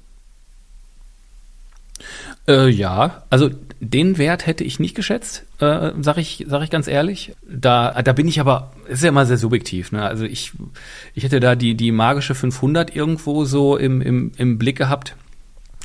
[2.47, 6.87] Äh, ja, also den Wert hätte ich nicht geschätzt, äh, sag ich, sag ich ganz
[6.87, 7.33] ehrlich.
[7.49, 9.93] Da, da bin ich aber, ist ja immer sehr subjektiv.
[9.93, 10.03] Ne?
[10.03, 10.51] Also ich,
[11.13, 15.15] ich hätte da die die magische 500 irgendwo so im im, im Blick gehabt.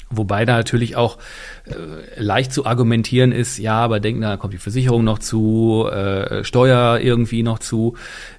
[0.08, 1.18] Wobei da natürlich auch
[1.64, 6.44] äh, leicht zu argumentieren ist, ja, aber denk, da kommt die Versicherung noch zu, äh,
[6.44, 7.96] Steuer irgendwie noch zu,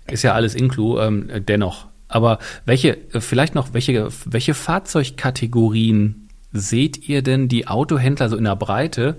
[0.09, 1.87] ist ja alles inklu, ähm, dennoch.
[2.07, 8.45] Aber welche, äh, vielleicht noch, welche, welche Fahrzeugkategorien seht ihr denn die Autohändler so in
[8.45, 9.17] der Breite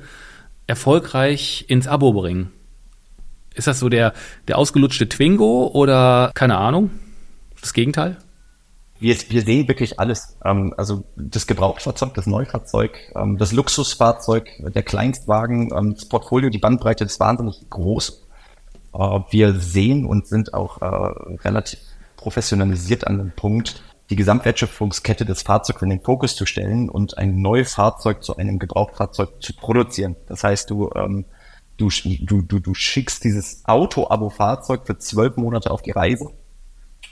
[0.66, 2.50] erfolgreich ins Abo bringen?
[3.54, 4.14] Ist das so der,
[4.46, 6.90] der ausgelutschte Twingo oder keine Ahnung?
[7.60, 8.16] Das Gegenteil?
[9.00, 10.36] Wir, wir sehen wirklich alles.
[10.44, 16.58] Ähm, also das Gebrauchtfahrzeug, das Neufahrzeug, ähm, das Luxusfahrzeug, der Kleinstwagen, ähm, das Portfolio, die
[16.58, 18.26] Bandbreite ist wahnsinnig groß.
[18.94, 20.86] Äh, wir sehen und sind auch äh,
[21.44, 21.80] relativ
[22.16, 27.40] professionalisiert an dem Punkt, die Gesamtwertschöpfungskette des Fahrzeugs in den Fokus zu stellen und ein
[27.40, 30.16] neues Fahrzeug zu einem Gebrauchtfahrzeug zu produzieren.
[30.26, 31.26] Das heißt, du, ähm,
[31.76, 36.30] du, du, du, du schickst dieses Auto-Abo-Fahrzeug für zwölf Monate auf die Reise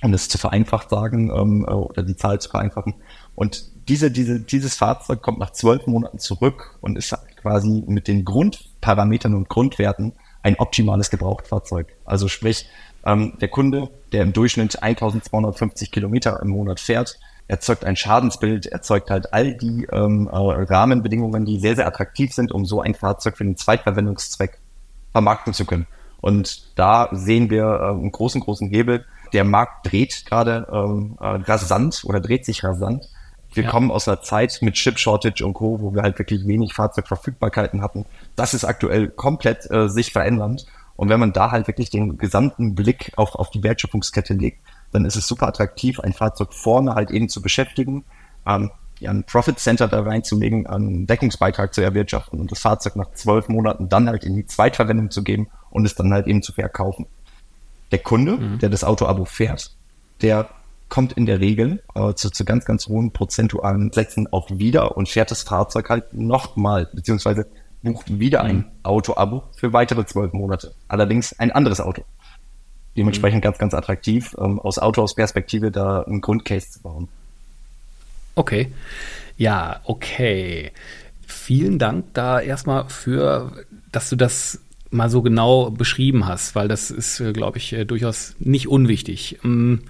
[0.07, 2.95] um es zu vereinfacht sagen ähm, äh, oder die Zahl zu vereinfachen.
[3.35, 8.25] Und diese, diese, dieses Fahrzeug kommt nach zwölf Monaten zurück und ist quasi mit den
[8.25, 11.89] Grundparametern und Grundwerten ein optimales Gebrauchtfahrzeug.
[12.05, 12.69] Also sprich,
[13.05, 19.11] ähm, der Kunde, der im Durchschnitt 1250 Kilometer im Monat fährt, erzeugt ein Schadensbild, erzeugt
[19.11, 23.37] halt all die ähm, äh, Rahmenbedingungen, die sehr, sehr attraktiv sind, um so ein Fahrzeug
[23.37, 24.59] für den Zweitverwendungszweck
[25.11, 25.87] vermarkten zu können.
[26.21, 31.27] Und da sehen wir äh, einen großen, großen Hebel, der Markt dreht gerade ähm, äh,
[31.27, 33.09] rasant oder dreht sich rasant.
[33.53, 33.71] Wir ja.
[33.71, 37.81] kommen aus einer Zeit mit Chip Shortage und Co., wo wir halt wirklich wenig Fahrzeugverfügbarkeiten
[37.81, 38.05] hatten.
[38.35, 40.67] Das ist aktuell komplett äh, sich verändernd.
[40.97, 44.61] Und wenn man da halt wirklich den gesamten Blick auf, auf die Wertschöpfungskette legt,
[44.93, 48.05] dann ist es super attraktiv, ein Fahrzeug vorne halt eben zu beschäftigen,
[48.47, 53.13] ähm, ja, ein Profit Center da reinzulegen, einen Deckungsbeitrag zu erwirtschaften und das Fahrzeug nach
[53.13, 56.53] zwölf Monaten dann halt in die Zweitverwendung zu geben und es dann halt eben zu
[56.53, 57.07] verkaufen.
[57.93, 58.59] Der Kunde, mhm.
[58.59, 59.75] der das Auto-Abo fährt,
[60.23, 60.49] der
[60.89, 65.09] kommt in der Regel äh, zu, zu ganz, ganz hohen prozentualen Sätzen auch wieder und
[65.09, 67.47] fährt das Fahrzeug halt nochmal, beziehungsweise
[67.83, 68.51] bucht wieder mhm.
[68.51, 70.75] ein Auto-Abo für weitere zwölf Monate.
[70.89, 72.05] Allerdings ein anderes Auto.
[72.97, 73.43] Dementsprechend mhm.
[73.43, 77.09] ganz, ganz attraktiv, ähm, aus Autohaus-Perspektive da einen Grundcase zu bauen.
[78.35, 78.73] Okay.
[79.37, 80.73] Ja, okay.
[81.27, 83.53] Vielen Dank da erstmal für,
[83.93, 87.85] dass du das mal so genau beschrieben hast, weil das ist, äh, glaube ich, äh,
[87.85, 89.39] durchaus nicht unwichtig.
[89.45, 89.83] Ähm,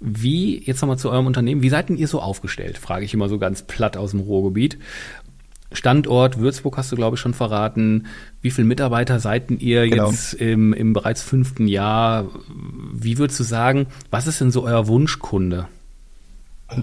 [0.00, 2.78] wie, jetzt nochmal zu eurem Unternehmen, wie seid denn ihr so aufgestellt?
[2.78, 4.78] Frage ich immer so ganz platt aus dem Ruhrgebiet.
[5.72, 8.06] Standort Würzburg hast du, glaube ich, schon verraten.
[8.40, 10.10] Wie viele Mitarbeiter seid ihr genau.
[10.10, 12.26] jetzt im, im bereits fünften Jahr?
[12.92, 15.68] Wie würdest du sagen, was ist denn so euer Wunschkunde?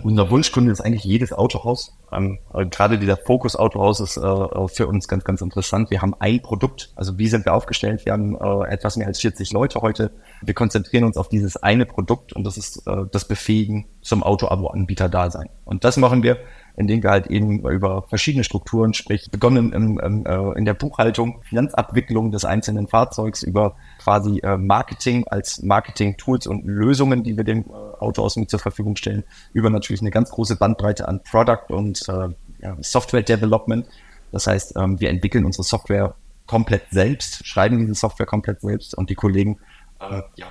[0.04, 1.96] Unser Wunschkunde ist eigentlich jedes Autohaus.
[2.16, 5.92] Ähm, gerade dieser Fokus Autohaus ist äh, für uns ganz, ganz interessant.
[5.92, 6.92] Wir haben ein Produkt.
[6.96, 8.06] Also wie sind wir aufgestellt?
[8.06, 10.12] Wir haben äh, etwas mehr als 40 Leute heute.
[10.42, 15.10] Wir konzentrieren uns auf dieses eine Produkt und das ist äh, das Befähigen zum Auto-Abo-Anbieter
[15.10, 15.50] Dasein.
[15.64, 16.38] Und das machen wir
[16.78, 20.74] in denen wir halt eben über verschiedene Strukturen, sprich begonnen im, im, äh, in der
[20.74, 27.46] Buchhaltung, Finanzabwicklung des einzelnen Fahrzeugs, über quasi äh, Marketing als Marketing-Tools und Lösungen, die wir
[27.46, 31.70] dem äh, Autohaus mit zur Verfügung stellen, über natürlich eine ganz große Bandbreite an Product
[31.70, 32.30] und äh,
[32.62, 33.86] ja, Software Development.
[34.32, 39.10] Das heißt, ähm, wir entwickeln unsere Software komplett selbst, schreiben diese Software komplett selbst und
[39.10, 39.60] die Kollegen
[40.02, 40.48] äh, ja,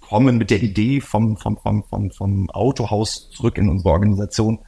[0.00, 4.58] kommen mit der Idee vom, vom, vom, vom, vom Autohaus zurück in unsere Organisation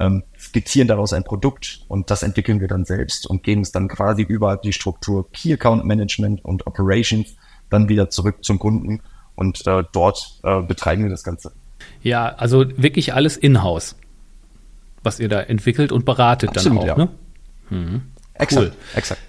[0.00, 3.88] ähm, skizzieren daraus ein Produkt und das entwickeln wir dann selbst und geben es dann
[3.88, 7.34] quasi über die Struktur Key Account Management und Operations
[7.70, 9.00] dann wieder zurück zum Kunden
[9.34, 11.52] und äh, dort äh, betreiben wir das Ganze.
[12.02, 13.96] Ja, also wirklich alles in-house,
[15.02, 17.04] was ihr da entwickelt und beratet Absolut, dann auch, ja.
[17.04, 17.08] ne?
[17.70, 18.02] Mhm.
[18.34, 18.72] Exakt, cool.
[18.94, 19.20] exakt.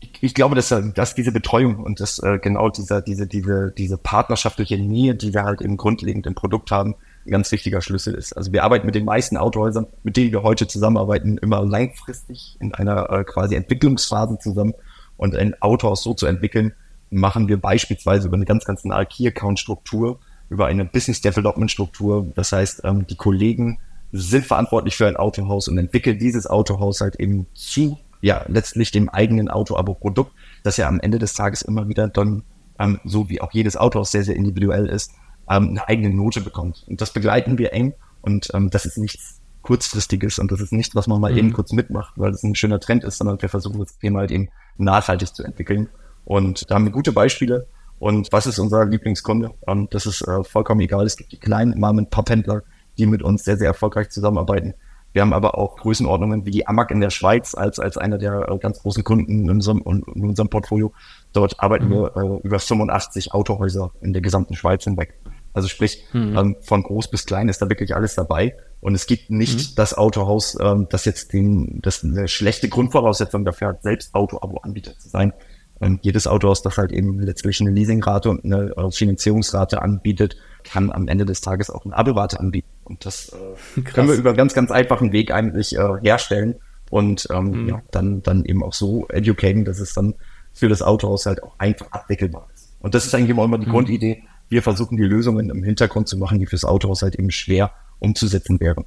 [0.00, 3.72] Ich, ich glaube, dass, äh, dass diese Betreuung und das äh, genau dieser, diese, diese,
[3.76, 6.94] diese partnerschaftliche Nähe, die wir halt eben grundlegend im Produkt haben,
[7.26, 8.32] ganz wichtiger Schlüssel ist.
[8.36, 12.74] Also wir arbeiten mit den meisten Autohäusern, mit denen wir heute zusammenarbeiten, immer langfristig in
[12.74, 14.74] einer äh, quasi Entwicklungsphase zusammen.
[15.16, 16.72] Und ein Autohaus so zu entwickeln,
[17.10, 22.26] machen wir beispielsweise über eine ganz, ganz nahe Key-Account-Struktur, über eine Business-Development-Struktur.
[22.34, 23.78] Das heißt, ähm, die Kollegen
[24.12, 29.08] sind verantwortlich für ein Autohaus und entwickeln dieses Autohaus halt eben zu, ja, letztlich dem
[29.08, 32.42] eigenen Auto-Abo-Produkt, das ja am Ende des Tages immer wieder dann,
[32.78, 35.12] ähm, so wie auch jedes Autohaus sehr, sehr individuell ist,
[35.50, 36.84] ähm, eine eigene Note bekommt.
[36.88, 40.94] Und das begleiten wir eng und ähm, das ist nichts kurzfristiges und das ist nicht,
[40.94, 41.38] was man mal mhm.
[41.38, 44.30] eben kurz mitmacht, weil es ein schöner Trend ist, sondern wir versuchen das Thema halt
[44.30, 45.88] eben nachhaltig zu entwickeln.
[46.24, 47.66] Und da haben wir gute Beispiele.
[47.98, 49.50] Und was ist unser Lieblingskunde?
[49.66, 51.04] Ähm, das ist äh, vollkommen egal.
[51.04, 52.62] Es gibt die kleinen Mom-and-Pop-Händler,
[52.96, 54.74] die mit uns sehr, sehr erfolgreich zusammenarbeiten.
[55.12, 58.48] Wir haben aber auch Größenordnungen wie die Amag in der Schweiz als, als einer der
[58.48, 60.92] äh, ganz großen Kunden in unserem, in unserem Portfolio.
[61.32, 61.90] Dort arbeiten mhm.
[61.90, 65.18] wir äh, über 85 Autohäuser in der gesamten Schweiz hinweg.
[65.52, 66.36] Also sprich, mhm.
[66.36, 68.56] ähm, von groß bis klein ist da wirklich alles dabei.
[68.80, 69.74] Und es gibt nicht mhm.
[69.76, 75.08] das Autohaus, ähm, das jetzt den, das eine schlechte Grundvoraussetzung dafür hat, selbst Auto-Abo-Anbieter zu
[75.08, 75.32] sein.
[75.80, 80.92] Ähm, jedes Autohaus, das halt eben letztlich eine Leasingrate und eine äh, Finanzierungsrate anbietet, kann
[80.92, 82.68] am Ende des Tages auch eine Abo-Rate anbieten.
[82.84, 83.32] Und das
[83.76, 86.56] äh, können wir über ganz, ganz einfachen Weg eigentlich äh, herstellen
[86.90, 87.68] und ähm, mhm.
[87.68, 90.14] ja, dann, dann eben auch so educaten, dass es dann
[90.52, 92.74] für das Autohaus halt auch einfach abwickelbar ist.
[92.80, 93.70] Und das ist eigentlich immer die mhm.
[93.70, 97.72] Grundidee, wir versuchen die Lösungen im Hintergrund zu machen, die fürs Autohaus halt eben schwer
[98.00, 98.84] umzusetzen wären.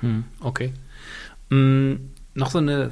[0.00, 0.72] Hm, okay.
[1.50, 2.90] Hm, noch so eine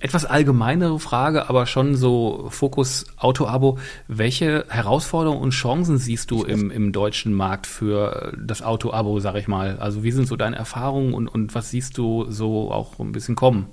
[0.00, 3.78] etwas allgemeinere Frage, aber schon so Fokus Auto-Abo.
[4.08, 9.48] Welche Herausforderungen und Chancen siehst du im, im deutschen Markt für das Auto-Abo, sag ich
[9.48, 9.78] mal?
[9.78, 13.36] Also wie sind so deine Erfahrungen und, und was siehst du so auch ein bisschen
[13.36, 13.66] kommen?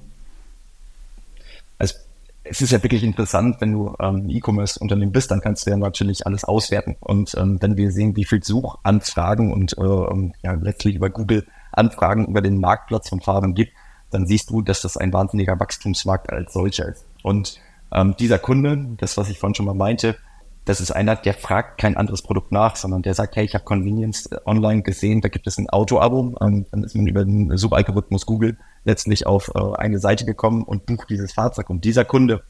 [2.49, 6.25] Es ist ja wirklich interessant, wenn du ähm, E-Commerce-Unternehmen bist, dann kannst du ja natürlich
[6.25, 6.95] alles auswerten.
[6.99, 11.45] Und ähm, wenn wir sehen, wie viel Suchanfragen und äh, ähm, ja, letztlich über Google
[11.71, 13.73] Anfragen über den Marktplatz von Fahrern gibt,
[14.09, 17.05] dann siehst du, dass das ein wahnsinniger Wachstumsmarkt als solcher ist.
[17.23, 17.59] Und
[17.91, 20.15] ähm, dieser Kunde, das, was ich vorhin schon mal meinte,
[20.67, 23.63] das ist einer, der fragt kein anderes Produkt nach, sondern der sagt, hey, ich habe
[23.63, 26.35] Convenience äh, online gesehen, da gibt es ein Auto-Abo.
[26.41, 30.85] Ähm, dann ist man über den Subalgorithmus Google letztlich auf äh, eine Seite gekommen und
[30.85, 31.69] bucht dieses Fahrzeug.
[31.69, 32.43] Und dieser Kunde,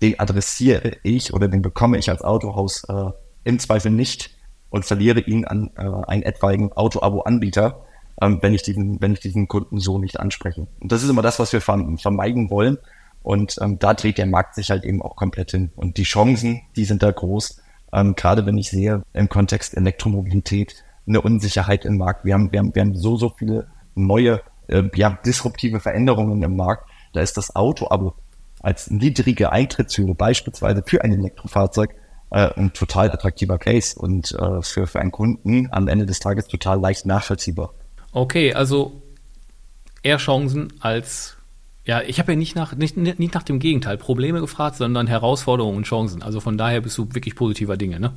[0.00, 3.10] den adressiere ich oder den bekomme ich als Autohaus äh,
[3.44, 4.30] im Zweifel nicht
[4.70, 7.82] und verliere ihn an äh, einen etwaigen Auto-Abo-Anbieter,
[8.22, 10.66] ähm, wenn wenn ich diesen Kunden so nicht anspreche.
[10.80, 12.78] Und das ist immer das, was wir vermeiden wollen.
[13.22, 15.70] Und ähm, da dreht der Markt sich halt eben auch komplett hin.
[15.76, 17.60] Und die Chancen, die sind da groß.
[17.92, 20.74] Ähm, gerade wenn ich sehe, im Kontext Elektromobilität,
[21.06, 22.24] eine Unsicherheit im Markt.
[22.24, 26.56] Wir haben, wir haben, wir haben so, so viele neue, äh, ja, disruptive Veränderungen im
[26.56, 26.88] Markt.
[27.12, 28.14] Da ist das Auto-Abo
[28.60, 31.94] als niedrige Eintrittshürde beispielsweise für ein Elektrofahrzeug
[32.30, 36.46] äh, ein total attraktiver Case und äh, für, für einen Kunden am Ende des Tages
[36.46, 37.74] total leicht nachvollziehbar.
[38.12, 39.02] Okay, also
[40.02, 41.36] eher Chancen als
[41.84, 45.78] ja, ich habe ja nicht nach, nicht, nicht nach dem Gegenteil Probleme gefragt, sondern Herausforderungen
[45.78, 46.22] und Chancen.
[46.22, 48.12] Also von daher bist du wirklich positiver Dinge, ne?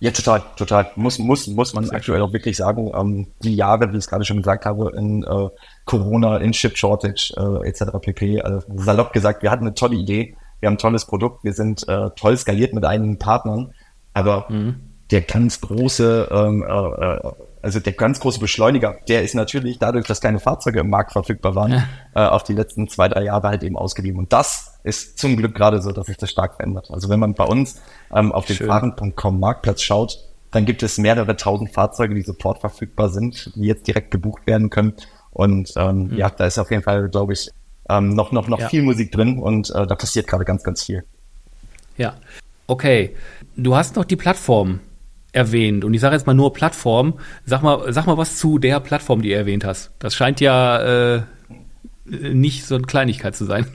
[0.00, 0.90] Ja, total, total.
[0.96, 2.90] Muss, muss, muss man aktuell auch wirklich sagen.
[2.94, 5.48] Ähm, die Jahre, wie ich es gerade schon gesagt habe, in äh,
[5.84, 7.98] Corona, in Chip Shortage äh, etc.
[8.00, 8.40] pp.
[8.40, 11.86] Also salopp gesagt, wir hatten eine tolle Idee, wir haben ein tolles Produkt, wir sind
[11.86, 13.74] äh, toll skaliert mit einigen Partnern,
[14.14, 14.76] aber mhm.
[15.10, 20.06] der ganz große, ähm, äh, äh also der ganz große Beschleuniger, der ist natürlich dadurch,
[20.06, 21.86] dass keine Fahrzeuge im Markt verfügbar waren, ja.
[22.14, 24.16] äh, auf die letzten zwei, drei Jahre halt eben ausgeliehen.
[24.16, 26.90] Und das ist zum Glück gerade so, dass sich das stark verändert.
[26.90, 27.80] Also wenn man bei uns
[28.14, 30.18] ähm, auf den fahren.com Marktplatz schaut,
[30.50, 34.70] dann gibt es mehrere tausend Fahrzeuge, die sofort verfügbar sind, die jetzt direkt gebucht werden
[34.70, 34.94] können.
[35.30, 36.16] Und ähm, mhm.
[36.16, 37.50] ja, da ist auf jeden Fall, glaube ich,
[37.88, 38.68] ähm, noch, noch, noch ja.
[38.68, 41.04] viel Musik drin und äh, da passiert gerade ganz, ganz viel.
[41.96, 42.14] Ja.
[42.66, 43.14] Okay.
[43.56, 44.80] Du hast noch die Plattform
[45.32, 47.18] erwähnt und ich sage jetzt mal nur Plattform.
[47.44, 49.90] Sag mal, sag mal was zu der Plattform, die du erwähnt hast.
[49.98, 51.22] Das scheint ja äh,
[52.04, 53.66] nicht so eine Kleinigkeit zu sein.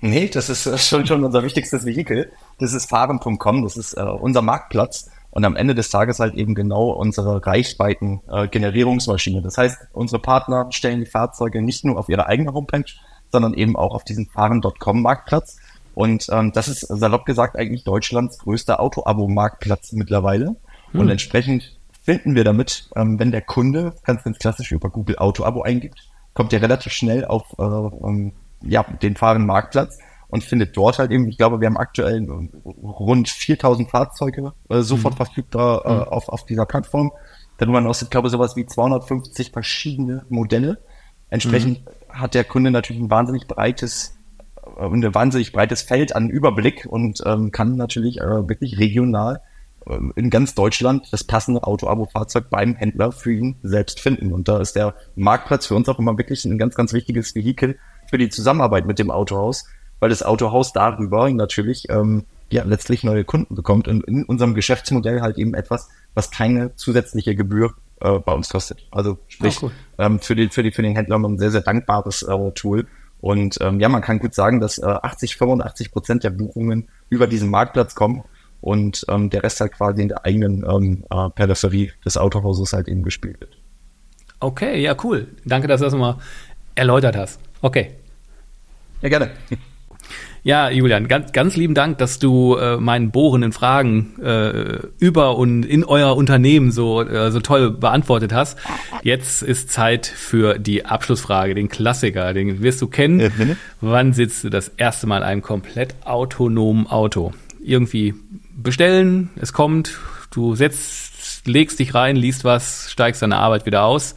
[0.00, 2.30] Nee, das ist schon, schon unser wichtigstes Vehikel.
[2.58, 6.54] Das ist fahren.com, das ist äh, unser Marktplatz und am Ende des Tages halt eben
[6.54, 9.38] genau unsere Reichweiten-Generierungsmaschine.
[9.38, 12.84] Äh, das heißt, unsere Partner stellen die Fahrzeuge nicht nur auf ihre eigene Homepage,
[13.30, 15.58] sondern eben auch auf diesen fahren.com Marktplatz.
[15.98, 20.54] Und ähm, das ist salopp gesagt eigentlich Deutschlands größter Auto-Abo-Marktplatz mittlerweile.
[20.92, 21.00] Hm.
[21.00, 25.62] Und entsprechend finden wir damit, ähm, wenn der Kunde ganz, ganz klassisch über Google Auto-Abo
[25.62, 28.32] eingibt, kommt er relativ schnell auf äh, um,
[28.62, 32.24] ja, den fahren Marktplatz und findet dort halt eben, ich glaube, wir haben aktuell
[32.64, 35.16] rund 4000 Fahrzeuge äh, sofort mhm.
[35.16, 36.02] verfügbar äh, mhm.
[36.02, 37.10] auf, auf dieser Plattform.
[37.56, 40.78] Darüber hinaus sind, glaube ich, sowas wie 250 verschiedene Modelle.
[41.28, 42.20] Entsprechend mhm.
[42.20, 44.17] hat der Kunde natürlich ein wahnsinnig breites äh,
[44.78, 49.40] ein wahnsinnig breites Feld an Überblick und ähm, kann natürlich äh, wirklich regional
[49.86, 54.32] äh, in ganz Deutschland das passende Auto-Abo-Fahrzeug beim Händler für ihn selbst finden.
[54.32, 57.78] Und da ist der Marktplatz für uns auch immer wirklich ein ganz, ganz wichtiges Vehikel
[58.08, 59.66] für die Zusammenarbeit mit dem Autohaus,
[60.00, 65.20] weil das Autohaus darüber natürlich ähm, ja letztlich neue Kunden bekommt und in unserem Geschäftsmodell
[65.20, 68.86] halt eben etwas, was keine zusätzliche Gebühr äh, bei uns kostet.
[68.90, 69.72] Also sprich, oh, cool.
[69.98, 72.86] ähm, für, die, für, die, für den Händler ein sehr, sehr dankbares äh, Tool.
[73.20, 77.26] Und ähm, ja, man kann gut sagen, dass äh, 80, 85 Prozent der Buchungen über
[77.26, 78.22] diesen Marktplatz kommen
[78.60, 82.88] und ähm, der Rest halt quasi in der eigenen ähm, äh, Peripherie des Autohauses halt
[82.88, 83.58] eben gespielt wird.
[84.40, 85.28] Okay, ja, cool.
[85.44, 86.16] Danke, dass du das nochmal
[86.74, 87.40] erläutert hast.
[87.60, 87.92] Okay.
[89.02, 89.30] Ja, gerne.
[90.48, 95.62] Ja, Julian, ganz, ganz lieben Dank, dass du äh, meinen bohrenden Fragen äh, über und
[95.62, 98.56] in euer Unternehmen so, äh, so toll beantwortet hast.
[99.02, 103.20] Jetzt ist Zeit für die Abschlussfrage, den Klassiker, den wirst du kennen.
[103.20, 103.28] Ja,
[103.82, 107.34] Wann sitzt du das erste Mal in einem komplett autonomen Auto?
[107.62, 108.14] Irgendwie
[108.56, 109.98] bestellen, es kommt,
[110.30, 114.14] du setzt, legst dich rein, liest was, steigst deine Arbeit wieder aus.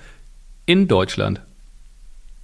[0.66, 1.42] In Deutschland.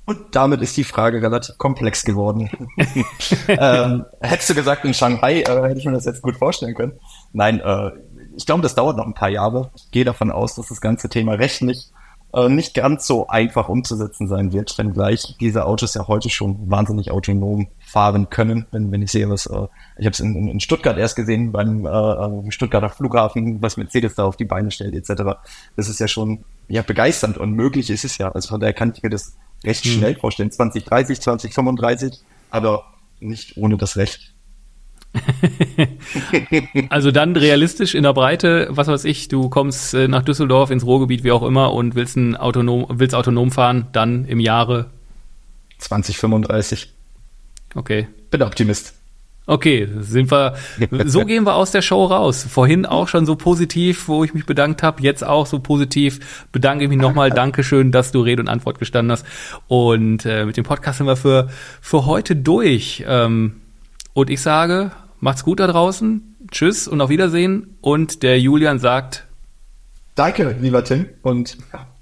[0.08, 2.50] Und damit ist die Frage relativ komplex geworden.
[3.50, 6.94] ähm, hättest du gesagt, in Shanghai äh, hätte ich mir das jetzt gut vorstellen können.
[7.34, 7.92] Nein, äh,
[8.38, 9.70] ich glaube, das dauert noch ein paar Jahre.
[9.76, 11.92] Ich gehe davon aus, dass das ganze Thema rechtlich
[12.34, 16.70] äh, nicht ganz so einfach umzusetzen sein wird, wenn gleich diese Autos ja heute schon
[16.72, 18.66] wahnsinnig autonom fahren können.
[18.72, 19.68] Wenn, wenn ich sehe, was äh,
[19.98, 24.16] ich habe es in, in Stuttgart erst gesehen beim äh, äh, Stuttgarter Flughafen, was Mercedes
[24.16, 25.40] da auf die Beine stellt etc.
[25.76, 28.32] Das ist ja schon ja begeisternd und möglich ist es ja.
[28.32, 29.92] Also von daher kann ich mir das recht hm.
[29.92, 30.52] schnell vorstellen.
[30.52, 32.86] 2030, 2035, aber
[33.20, 34.34] nicht ohne das Recht.
[36.90, 40.86] also dann realistisch in der Breite, was weiß ich, du kommst äh, nach Düsseldorf ins
[40.86, 44.92] Ruhrgebiet, wie auch immer, und willst ein autonom, willst autonom fahren, dann im Jahre
[45.80, 46.92] 2035.
[47.76, 48.08] Okay.
[48.32, 48.97] Bin Optimist.
[49.50, 50.56] Okay, sind wir,
[51.06, 52.46] so gehen wir aus der Show raus.
[52.48, 56.46] Vorhin auch schon so positiv, wo ich mich bedankt habe, jetzt auch so positiv.
[56.52, 57.30] Bedanke ich mich nochmal.
[57.32, 59.26] Dankeschön, dass du Rede und Antwort gestanden hast.
[59.68, 61.48] Und äh, mit dem Podcast sind wir für,
[61.82, 63.06] für heute durch.
[63.08, 63.62] Ähm,
[64.14, 66.36] und ich sage, macht's gut da draußen.
[66.52, 67.78] Tschüss und auf Wiedersehen.
[67.80, 69.28] Und der Julian sagt,
[70.16, 71.08] Danke, lieber Tim.
[71.22, 71.58] Und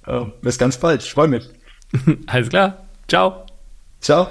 [0.07, 1.03] äh, bis ganz bald.
[1.03, 1.49] Ich freue mich.
[2.27, 2.85] Alles klar.
[3.07, 3.45] Ciao.
[4.01, 4.29] Ciao.